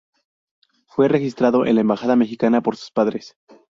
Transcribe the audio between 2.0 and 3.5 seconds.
mexicana por sus padres.